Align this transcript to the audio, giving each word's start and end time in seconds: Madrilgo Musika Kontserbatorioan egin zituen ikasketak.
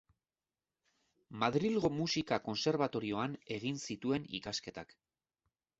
Madrilgo 1.43 1.91
Musika 1.99 2.41
Kontserbatorioan 2.49 3.37
egin 3.59 3.79
zituen 3.87 4.31
ikasketak. 4.41 4.99